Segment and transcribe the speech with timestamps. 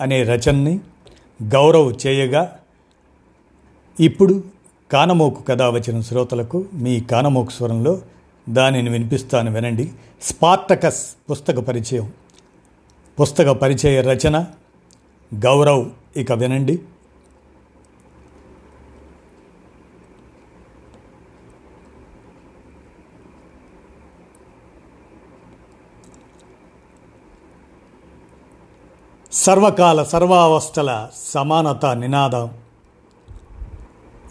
[0.00, 0.80] అనే రచనని
[1.42, 2.58] గౌరవ్ చేయగా
[4.00, 4.44] ఇప్పుడు
[4.92, 8.00] కానమోకు కథ వచ్చిన శ్రోతలకు మీ కానమోకు స్వరంలో
[8.48, 9.90] దానిని వినిపిస్తాను వినండి.
[10.22, 12.12] స్పార్టకస్ పుస్తక పరిచయం.
[13.20, 14.46] పుస్తక పరిచయ రచన
[15.34, 15.90] గౌరవ్.
[16.16, 16.78] ఇక వినండి.
[29.40, 32.50] సర్వకాల సర్వావస్థల సమానత నినాదం.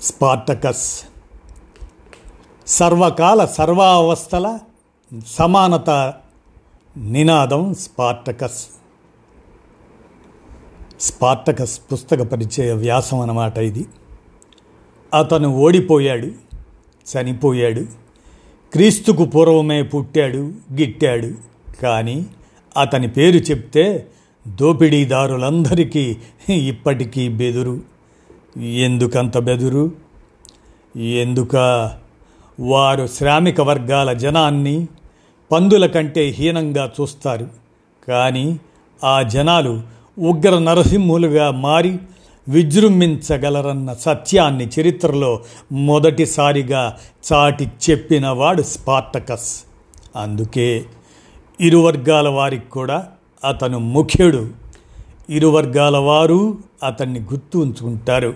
[0.02, 1.04] స్పార్టకస్.
[2.68, 4.60] సర్వకాల సర్వావస్థల
[5.28, 6.14] సమానత
[6.98, 8.68] నినాదం స్పార్టకస్.
[11.00, 13.86] స్పార్టకస్ పుస్తక పరిచయ వ్యాసం అన్నమాట ఇది.
[15.14, 16.28] అతను ఓడిపోయాడు
[17.14, 17.82] చనిపోయాడు
[18.74, 21.32] క్రీస్తుకు పూర్వమే పుట్టాడు గిట్టాడు.
[21.82, 22.26] కానీ
[22.78, 24.08] అతని పేరు చెప్తే
[24.48, 26.18] దోపిడీదారులందరికీ
[26.50, 27.82] ఇప్పటికీ బెదురు.
[28.60, 29.92] ఎందుకంత బెదురు?
[30.98, 31.56] ఎందుక
[32.60, 34.88] వారు శ్రామిక వర్గాల జనాన్ని
[35.52, 37.48] పందుల కంటే హీనంగా చూస్తారు.
[38.08, 38.60] కానీ
[39.04, 39.82] ఆ జనాలు
[40.20, 41.98] ఉగ్ర నరసింహులుగా మారి
[42.50, 45.40] విజృంభించగలరన్న సత్యాన్ని చరిత్రలో
[45.72, 46.98] మొదటిసారిగా
[47.34, 49.64] చాటి చెప్పినవాడు స్పార్టకస్.
[50.16, 50.86] అందుకే
[51.62, 53.08] ఇరు వర్గాల వారికి కూడా
[53.44, 54.50] అతను ముఖ్యుడు.
[55.30, 58.34] ఇరు వర్గాల వారు అతన్ని గుర్తు ఉంచుకుంటారు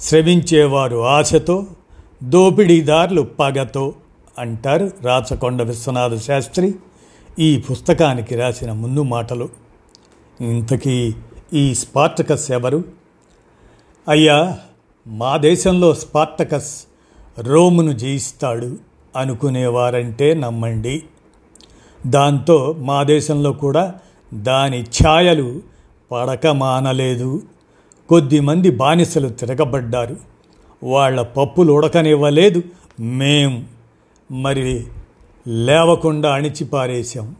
[0.00, 1.66] శ్రమించేవారు ఆశతో
[2.22, 3.94] దోపిడీదారులు పగతో
[4.38, 6.74] అంటారు రాచకొండ విశ్వనాథ శాస్త్రి
[7.38, 9.48] ఈ పుస్తకానికి రాసిన ముందు మాటలు.
[10.40, 11.14] ఇంతకీ
[11.54, 12.84] ఈ స్పార్టకస్ ఎవరు?
[14.08, 14.58] అయ్యా
[15.06, 16.82] మా దేశంలో స్పార్టకస్
[17.38, 18.76] రోమును జయిస్తాడు
[19.16, 21.02] అనుకునేవారంటే నమ్మండి.
[22.06, 23.94] దాంతో మా దేశంలో కూడా
[24.32, 25.62] దాని ఛాయలు
[26.12, 27.42] పడక మానలేదు.
[28.08, 30.16] కొద్దిమంది బానిసలు తిరగబడ్డారు.
[30.84, 32.62] వాళ్ళ పప్పులు ఉడకనివ్వలేదు.
[33.00, 33.66] మేం
[34.30, 34.84] మరి
[35.46, 37.36] లేవకుండా అణిచిపారేశాం.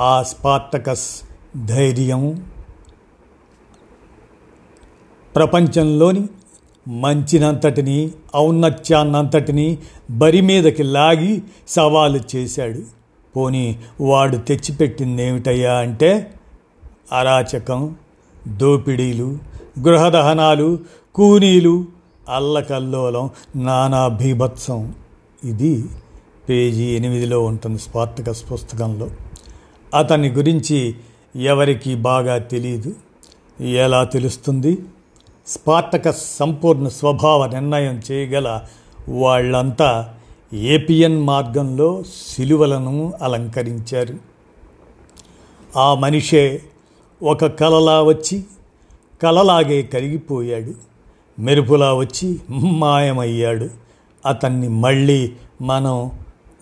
[0.00, 1.22] ఆ స్పార్టకస్
[1.66, 2.46] ధైర్యం.
[5.36, 6.28] ప్రపంచంలోని
[6.88, 9.78] మంచినంతటిని ఔన్నత్యాన్నంతటిని
[10.10, 12.97] బరి మీదకి లాగి సవాలు చేశాడు.
[13.36, 16.34] పోనీ వాడు తెచ్చిపెట్టింది ఏమిటయ్యా అంటే
[17.12, 17.96] అరాచకం
[18.48, 19.38] దోపిడీలు
[19.80, 20.78] గృహదహనాలు
[21.14, 21.84] కూనీలు
[22.28, 24.94] అల్లకల్లోలం నానా భీభత్సం.
[25.44, 25.84] ఇది
[26.48, 29.10] పేజీ ఎనిమిదిలో ఉంటుంది స్పార్టకస్ పుస్తకంలో.
[29.94, 30.94] అతని గురించి
[31.36, 32.94] ఎవరికి బాగా తెలియదు
[33.62, 34.78] ఎలా తెలుస్తుంది?
[35.46, 38.60] స్పార్టకస్ సంపూర్ణ స్వభావ నిర్ణయం చేయగల
[39.08, 40.14] వాళ్ళంతా
[40.52, 44.14] ఏపియన్ మార్గంలో సిలువలను అలంకరించారు.
[45.76, 46.62] ఆ మనిషే
[47.22, 48.44] ఒక కలలా వచ్చి
[49.22, 50.74] కలలాగే కరిగిపోయాడు.
[51.40, 53.68] మెరుపులా వచ్చి మాయమయ్యాడు.
[54.26, 55.32] అతన్ని మళ్ళీ
[55.62, 56.10] మనం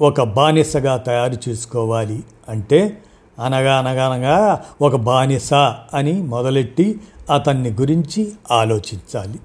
[0.01, 3.03] ఒక బానిసగా తయారు చేసుకోవాలి అంటే
[3.45, 5.55] అనగా అనగానగా ఒక బానిస
[5.95, 7.01] అని మొదలెట్టి
[7.35, 9.39] అతన్ని గురించి ఆలోచించాలి.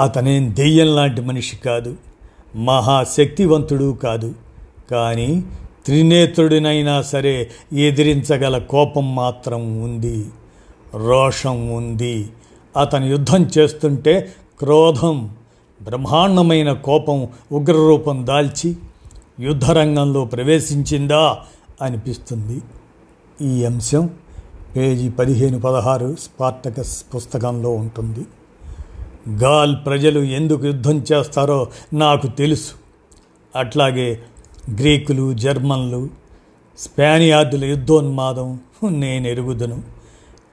[0.00, 1.96] అతనేం దెయ్యం లాంటి మనిషి కాదు.
[2.56, 4.34] మహాశక్తివంతుడు కాదు.
[4.90, 5.44] కానీ
[5.86, 10.26] త్రినేత్రుడినైనా సరే ఎదిరించగల కోపం మాత్రం ఉంది.
[10.94, 12.30] రోషం ఉంది.
[12.76, 15.30] అతను యుద్ధం చేస్తుంటే క్రోధం
[15.82, 18.76] బ్రహ్మాండమైన కోపం ఉగ్రరూపం దాల్చి
[19.40, 21.38] యుద్ధరంగంలో ప్రవేశించిందా
[21.82, 22.60] అనిపిస్తుంది.
[23.42, 24.10] ఈ అంశం
[24.76, 28.20] పేజీ పదిహేను పదహారు స్పార్టకస్ పుస్తకంలో ఉంటుంది.
[29.28, 32.72] గాల్ ప్రజలు ఎందుకు యుద్ధం చేస్తారో నాకు తెలుసు.
[33.56, 34.20] అట్లాగే
[34.74, 36.08] గ్రీకులు జర్మన్లు
[36.78, 39.82] స్పానియార్డుల యుద్ధోన్మాదం నేను ఎరుగుదను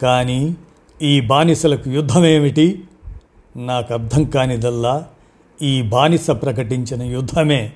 [0.01, 0.55] కానీ
[1.01, 2.83] ఈ బానిసలకు యుద్ధమేమిటి?
[3.57, 5.07] నాకు అర్థం కానిదల్లా
[5.61, 7.71] ఈ బానిస ప్రకటించిన యుద్ధమే.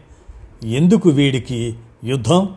[0.63, 2.49] ఎందుకు వీడికి యుద్ధం?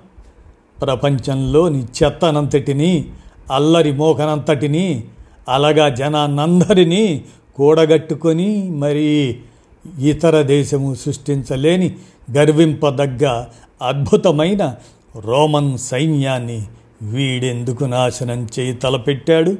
[0.82, 3.10] ప్రపంచంలోని చెత్తనంతటినీ
[3.52, 5.04] అల్లరి మోకనంతటినీ
[5.48, 7.24] అలగా జనాన్నందరినీ
[7.56, 9.40] కూడగట్టుకొని మరి
[9.98, 11.96] ఇతర దేశము సృష్టించలేని
[12.32, 13.44] గర్వింపదగ్గ
[13.82, 14.76] అద్భుతమైన
[15.16, 16.66] రోమన్ సైన్యాన్ని
[17.02, 19.56] వీడెందుకు నాశనం చేయి తలపెట్టాడు?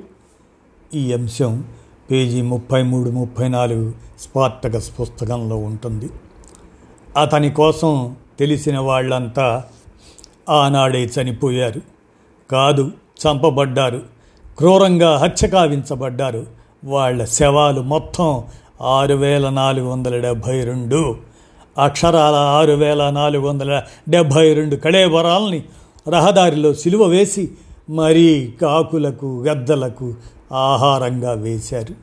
[0.95, 1.65] ఈ అంశం
[2.11, 6.11] పేజీ ముప్పై మూడు ముప్పై నాలుగు స్పార్టకస్ పుస్తకంలో ఉంటుంది.
[7.17, 9.65] అతని కోసం తెలిసిన వాళ్ళంతా
[10.49, 11.81] ఆనాడే చనిపోయారు.
[12.51, 12.91] కాదు
[13.27, 14.03] చంపబడ్డారు.
[14.59, 16.64] క్రూరంగా హత్య కావించబడ్డారు.
[16.85, 18.43] వాళ్ళ శవాలు మొత్తం
[18.83, 21.17] ఆరు వేల నాలుగు వందల డెబ్భై రెండు
[21.79, 25.65] అక్షరాల ఆరు వేల నాలుగు వందల డెబ్భై రెండు కళేబరాల్ని
[26.09, 27.51] రహదారిలో సిలువ వేసి
[27.91, 30.15] మరీ కాకులకు గద్దలకు
[30.53, 31.95] ఆహారంగా వేశారు.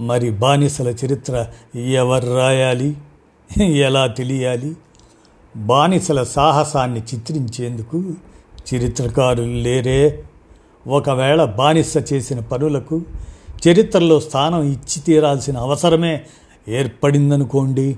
[0.00, 1.46] మరి బానిసల చరిత్ర
[1.76, 2.96] ఎవరు రాయాలి?
[3.62, 4.76] ఎలా తెలియాలి?
[5.56, 8.02] బానిసల సాహసాన్ని చిత్రించేందుకు
[8.74, 10.22] చరిత్రకారులు లేరే?
[10.86, 13.00] ఒకవేళ బానిస చేసిన పనులకు
[13.68, 16.22] చరిత్రలో స్థానం ఇచ్చి తీరాల్సిన అవసరమే
[16.68, 17.96] ఏర్పడిందనుకోండి.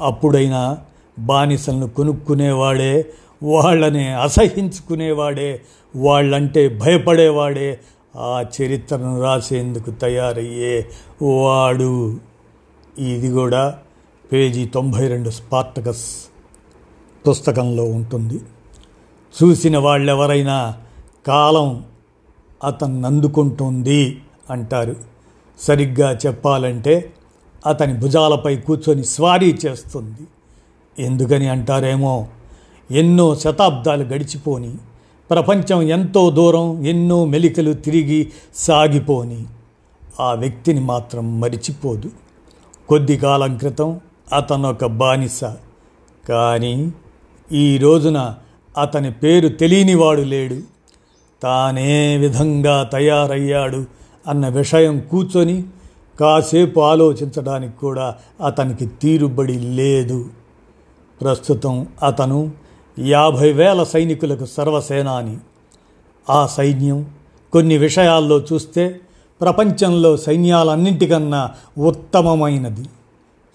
[0.00, 0.78] అప్పుడైనా
[1.18, 3.06] బానిసలను కొనుక్కునేవాడే
[3.42, 5.60] వాళ్ళని అసహించుకునేవాడే
[5.96, 7.80] వాళ్ళంటే భయపడేవాడే
[8.16, 10.86] ఆ చరిత్రను రాసేందుకు తయారయ్యే
[11.22, 12.20] వాడు.
[12.98, 13.78] ఇది కూడా
[14.32, 16.04] పేజీ తొంభై రెండు స్పార్టకస్
[17.28, 18.40] పుస్తకంలో ఉంటుంది.
[19.42, 20.76] చూసిన వాళ్ళెవరైనా
[21.26, 21.84] కాలం
[22.64, 24.18] అతన్ని అందుకుంటుంది
[24.50, 24.96] అంటారు.
[25.60, 27.12] సరిగ్గా చెప్పాలంటే
[27.66, 30.26] అతని భుజాలపై కూర్చొని స్వారీ చేస్తుంది.
[31.02, 32.26] ఎందుకని అంటారేమో
[32.90, 34.74] ఎన్నో శతాబ్దాలు గడిచిపోని
[35.30, 39.44] ప్రపంచం ఎంతో దూరం ఎన్నో మెలికలు తిరిగి సాగిపోని
[40.20, 42.10] ఆ వ్యక్తిని మాత్రం మరిచిపోదు.
[42.88, 44.00] కొద్ది కాలం క్రితం
[44.32, 45.44] అతను ఒక బానిస.
[46.28, 46.92] కానీ
[47.52, 48.34] ఈ రోజున
[48.80, 50.56] అతని పేరు తెలియనివాడు లేడు.
[51.42, 53.86] తానే విధంగా తయారయ్యాడు
[54.28, 55.64] అన్న విషయం కూర్చొని
[56.20, 58.14] కాసేపు ఆలోచించడానికి కూడా
[58.44, 60.28] అతనికి తీరుబడి లేదు.
[61.20, 62.50] ప్రస్తుతం అతను
[62.98, 65.36] యాభై వేల సైనికులకు సర్వసేనాని.
[66.30, 67.06] ఆ సైన్యం
[67.52, 69.00] కొన్ని విషయాల్లో చూస్తే
[69.40, 72.84] ప్రపంచంలో సైన్యాలన్నింటికన్నా ఉత్తమమైనది.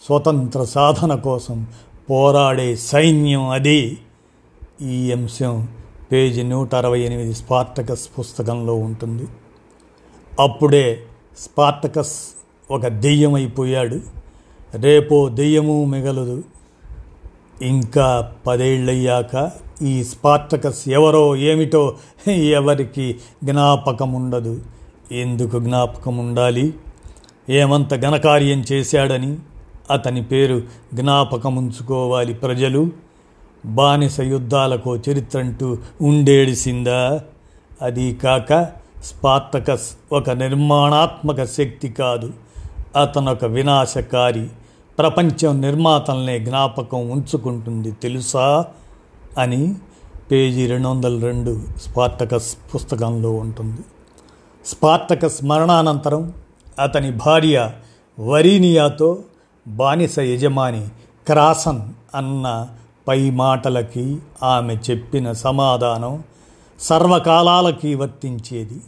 [0.06, 1.67] స్వతంత్ర సాధన కోసం
[2.09, 3.97] పోరాడే సైన్యం అది.
[4.81, 5.67] ఈ అంశం
[6.12, 9.27] పేజీ నూట అరవై ఎనిమిది స్పార్టకస్ పుస్తకంలో ఉంటుంది.
[10.41, 11.03] అప్పుడే
[11.38, 12.15] స్పార్టకస్
[12.71, 13.99] ఒక దెయ్యం అయిపోయాడు
[14.75, 16.43] రేపో దెయ్యము మిగలదు.
[17.61, 19.51] ఇంకా పదేళ్ళయ్యాక
[19.81, 21.95] ఈ స్పార్టకస్ ఎవరో ఏమిటో
[22.31, 24.61] ఎవరికి జ్ఞాపకం ఉండదు
[25.11, 26.73] ఎందుకు జ్ఞాపకం ఉండాలి
[27.49, 29.38] ఏమంత ఘనకార్యం చేశాడని
[29.91, 30.61] అతని పేరు
[30.93, 32.89] జ్ఞాపకం ఉంచుకోవాలి ప్రజలు.
[33.65, 37.21] బానిస యుద్ధాలకు చరిత్రంటూ ఉండేడిసిందా?
[37.81, 42.33] అది కాక స్పార్టకస్ ఒక నిర్మాణాత్మక శక్తి కాదు.
[43.01, 44.48] అతను ఒక వినాశకారి.
[45.00, 48.65] ప్రపంచం నిర్మాతల్నే జ్ఞాపకం ఉంచుకుంటుంది తెలుసా?
[49.38, 49.75] అని
[50.31, 53.81] పేజీ రెండు వందల రెండు స్పార్టకస్ పుస్తకంలో ఉంటుంది.
[54.65, 56.33] స్పార్టకస్ మరణానంతరం
[56.80, 57.71] అతని భార్య
[58.19, 59.18] వరీనియాతో
[59.68, 60.88] బానిస యజమాని
[61.27, 61.81] క్రాసన్
[62.15, 62.68] అన్న
[63.07, 66.24] పై మాటలకి ఆమె చెప్పిన సమాధానం
[66.80, 68.81] సర్వకాలాలకి వర్తించేది.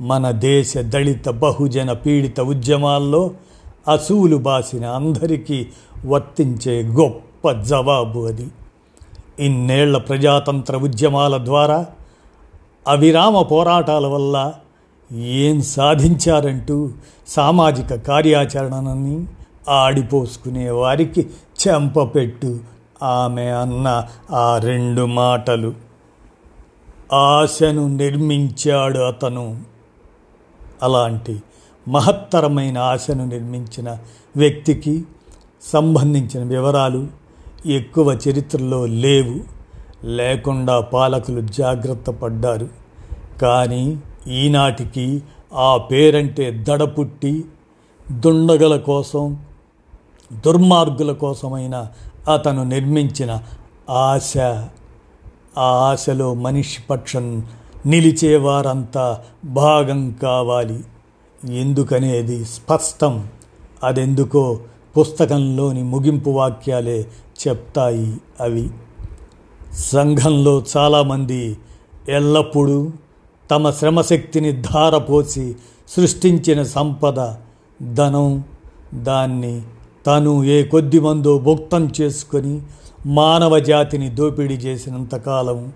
[0.00, 3.30] మన దేశ దళిత బహుజన పీడిత ఉద్యమాల్లో
[3.92, 5.66] అసూలు బాసిన అందరికీ
[6.06, 8.48] వర్తించే గొప్ప జవాబు అది.
[9.40, 11.86] ఇన్నేళ్ళ ప్రజాతంత్ర ఉద్యమాల ద్వారా
[12.88, 14.52] అవిరామ పోరాటాల వల్ల
[15.12, 16.90] ఏం సాధించారంటూ
[17.28, 19.26] సామాజిక కార్యాచరణని
[19.68, 21.26] ఆడిపోసుకునే వారికి
[21.68, 22.58] చెంపపెట్టు
[23.02, 25.74] ఆమె అన్న ఆ రెండు మాటలు.
[27.12, 29.67] ఆశను నిర్మించాడు అతను.
[30.82, 31.42] అలాంటి
[31.88, 33.98] మహత్తరమైన ఆశను నిర్మించిన
[34.36, 35.04] వ్యక్తికి
[35.72, 37.08] సంబంధించిన వివరాలు
[37.66, 39.40] ఎక్కువ చరిత్రలో లేవు.
[40.06, 42.68] లేకుండా పాలకులు జాగ్రత్త పడ్డారు.
[43.42, 45.22] కానీ ఈనాటికి
[45.54, 47.44] ఆ పేరంటే దడపుట్టి
[48.10, 49.38] దుండగల కోసం
[50.32, 51.86] దుర్మార్గుల కోసమైన
[52.32, 53.42] అతను నిర్మించిన
[53.90, 54.38] ఆశ.
[55.58, 57.46] ఆ ఆశలో మనిషి పక్షం
[57.86, 60.84] నిలిచేవారంతా భాగం కావాలి.
[61.56, 63.28] ఎందుకనేది స్పష్టం.
[63.84, 64.60] అదెందుకో
[64.98, 67.06] పుస్తకంలోని ముగింపు వాక్యాలే
[67.48, 68.70] చెప్తాయి అవి.
[69.74, 71.56] సంఘంలో చాలామంది
[72.08, 72.90] ఎల్లప్పుడూ
[73.50, 75.56] తమ శ్రమశక్తిని ధారపోసి
[75.88, 77.34] సృష్టించిన సంపద
[77.94, 78.44] ధనం
[78.94, 79.62] దాన్ని
[80.06, 82.62] తను ఏ కొద్ది మందో భుక్తం చేసుకొని
[83.06, 85.72] మానవ జాతిని దోపిడీ చేసినంతకాలం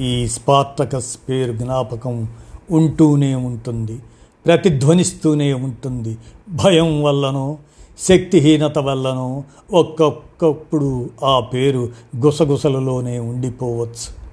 [0.00, 2.28] ఈ స్పార్టకస్ పేరు జ్ఞాపకం
[2.70, 4.00] ఉంటూనే ఉంటుంది
[4.46, 6.18] ప్రతిధ్వనిస్తూనే ఉంటుంది.
[6.48, 7.58] భయం వల్లనో
[7.98, 14.26] శక్తిహీనత వల్లనో ఒక్కొక్కప్పుడు ఆ పేరు గుసగుసలలోనే ఉండిపోవచ్చు.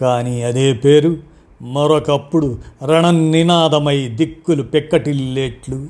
[0.00, 1.16] కానీ అదే పేరు
[1.62, 5.86] మరొకప్పుడు రణనినాదమై దిక్కులు పెక్కటిల్లేట్లు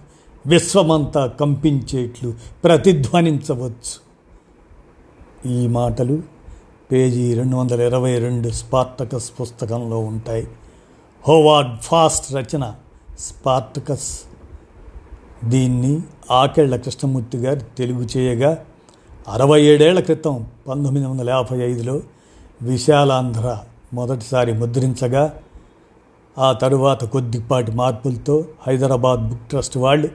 [0.46, 2.34] విశ్వమంతా కంపించేట్లు
[2.64, 4.04] ప్రతిధ్వనించవచ్చు.
[5.50, 6.33] ఈ మాటలు
[6.92, 10.48] పేజీ రెండు వందల ఇరవై రెండు స్పార్టకస్ పుస్తకంలో ఉంటాయి.
[11.28, 12.74] హోవార్డ్ ఫాస్ట్ రచన
[13.18, 14.20] స్పార్టకస్.
[15.44, 16.00] దీన్ని
[16.30, 18.64] ఆకెళ్ళ కృష్ణమూర్తి గారు తెలుగు చేయగా
[19.28, 22.00] అరవై ఏడేళ్ళ క్రితం పంతొమ్మిది వందల యాభై ఐదులో
[22.62, 23.58] విశాలాంధ్ర
[23.94, 25.38] మొదటిసారి ముద్రించగా
[26.38, 30.08] ఆ తరువాత కొద్దిపాటి మార్పులతో హైదరాబాద్ బుక్ ట్రస్ట్ వాళ్ళు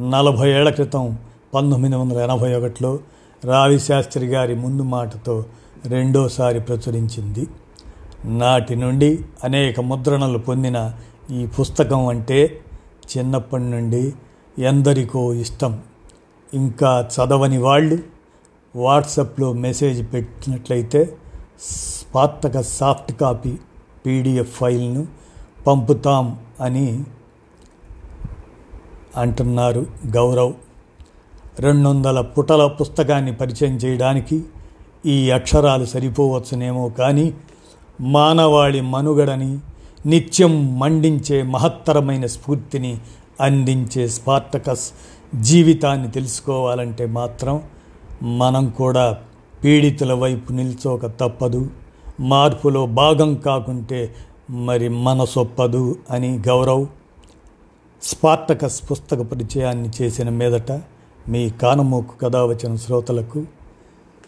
[0.00, 1.18] నలభై ఏళ్ళ క్రితం
[1.54, 2.98] పంతొమ్మిది వందల ఎనభై ఒకటిలో
[3.44, 5.44] రావిశాస్త్రి గారి ముందు మాటతో
[5.86, 7.48] రెండోసారి ప్రచురించింది.
[8.24, 10.92] నాటి నుండి అనేక ముద్రణలు పొందిన
[11.30, 12.60] ఈ పుస్తకం అంటే
[13.16, 14.12] చిన్నప్పటి నుండి
[14.58, 15.80] ఎందరికో ఇష్టం.
[16.54, 17.98] ఇంకా చదవని వాళ్ళు
[18.76, 21.16] వాట్సాప్లో మెసేజ్ పెట్టినట్లయితే
[21.60, 23.58] స్పార్తక సాఫ్ట్ కాపీ
[24.06, 25.06] పీడిఎఫ్ ఫైల్ను
[25.66, 27.04] పంపుతాం అని
[29.16, 30.52] అంటున్నారు గౌరవ్.
[31.58, 34.44] రెండు వందల పుటల పుస్తకాన్ని పరిచయం చేయడానికి
[35.06, 37.34] ఈ అక్షరాలు సరిపోవచ్చునేమో కానీ
[38.00, 39.58] మానవాళి మనుగడని
[40.06, 42.98] నిత్యం మండించే మహత్తరమైన స్ఫూర్తిని
[43.40, 44.92] అందించే స్పార్టకస్
[45.34, 47.62] జీవితాన్ని తెలుసుకోవాలంటే మాత్రం
[48.22, 49.18] మనం కూడా
[49.64, 51.70] పీడితుల వైపు నిల్చోక తప్పదు
[52.20, 54.14] మార్పులో భాగం కాకుంటే
[54.50, 56.86] మరి మనసొప్పదు అని గౌరవ్
[58.02, 60.72] స్పార్టకస్ పుస్తక పరిచయాన్ని చేసిన మీదట
[61.28, 63.63] మీ కానమోకు కథ వచ్చిన శ్రోతలకు